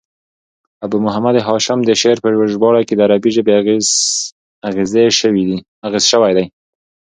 ابو 0.85 0.97
محمد 1.05 1.35
هاشم 1.47 1.79
د 1.85 1.91
شعر 2.01 2.17
په 2.23 2.29
ژباړه 2.53 2.81
کښي 2.87 2.95
د 2.97 3.01
عربي 3.07 3.31
ژبي 3.35 3.53
اغېزې 4.69 5.05
سوي 6.21 6.33
دي. 6.37 6.45